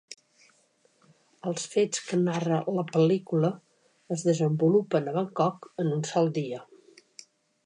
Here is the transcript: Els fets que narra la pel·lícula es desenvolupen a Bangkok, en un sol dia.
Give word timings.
Els 1.51 1.67
fets 1.73 2.01
que 2.07 2.19
narra 2.23 2.57
la 2.79 2.85
pel·lícula 2.95 3.53
es 4.17 4.27
desenvolupen 4.31 5.13
a 5.13 5.17
Bangkok, 5.21 5.73
en 5.85 5.97
un 5.99 6.05
sol 6.15 6.37
dia. 6.41 6.69